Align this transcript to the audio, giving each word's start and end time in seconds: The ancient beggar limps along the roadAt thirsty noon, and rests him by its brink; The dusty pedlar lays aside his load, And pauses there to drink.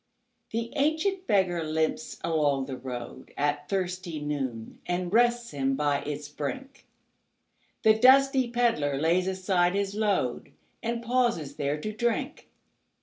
The 0.49 0.73
ancient 0.77 1.27
beggar 1.27 1.63
limps 1.63 2.17
along 2.23 2.65
the 2.65 2.75
roadAt 2.75 3.69
thirsty 3.69 4.19
noon, 4.19 4.79
and 4.87 5.13
rests 5.13 5.51
him 5.51 5.75
by 5.75 5.99
its 6.01 6.27
brink; 6.27 6.87
The 7.83 7.93
dusty 7.99 8.49
pedlar 8.49 8.97
lays 8.99 9.27
aside 9.27 9.75
his 9.75 9.93
load, 9.93 10.53
And 10.81 11.03
pauses 11.03 11.55
there 11.57 11.79
to 11.81 11.91
drink. 11.91 12.49